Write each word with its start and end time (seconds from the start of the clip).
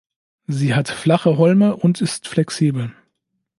Sie 0.47 0.73
hat 0.73 0.89
flache 0.89 1.37
Holme 1.37 1.75
und 1.75 2.01
ist 2.01 2.27
flexibel. 2.27 2.91